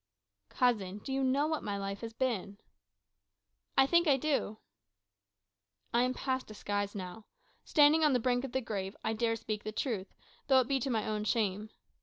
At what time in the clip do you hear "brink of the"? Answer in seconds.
8.19-8.61